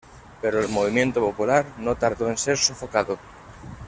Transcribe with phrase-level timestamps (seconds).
[0.41, 3.19] Pero el movimiento popular no tardó en ser sofocado.